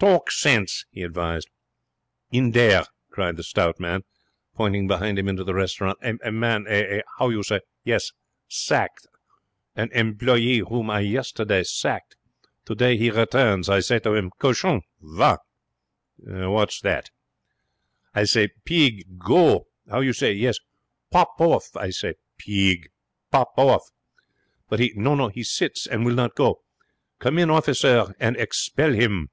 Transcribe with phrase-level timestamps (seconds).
[0.00, 1.50] 'Talk sense,' he advised.
[2.30, 4.02] 'In dere,' cried the stout man,
[4.54, 7.60] pointing behind him into the restaurant, 'a man, a how you say?
[7.84, 8.10] yes,
[8.48, 9.06] sacked.
[9.76, 12.16] An employe whom I yesterday sacked,
[12.64, 13.68] today he returns.
[13.68, 15.36] I say to him, "Cochon, va!"'
[16.16, 17.10] 'What's that?'
[18.14, 20.32] 'I say, "Peeg, go!" How you say?
[20.32, 20.58] Yes,
[21.10, 22.88] "pop off!" I say, "Peeg,
[23.30, 23.90] pop off!"
[24.70, 26.62] But he no, no; he sits and will not go.
[27.18, 29.28] Come in, officer, and expel him.'